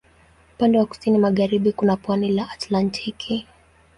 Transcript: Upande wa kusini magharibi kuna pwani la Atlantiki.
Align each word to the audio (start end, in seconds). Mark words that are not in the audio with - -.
Upande 0.55 0.77
wa 0.77 0.85
kusini 0.85 1.17
magharibi 1.17 1.71
kuna 1.73 1.97
pwani 1.97 2.31
la 2.31 2.49
Atlantiki. 2.51 3.47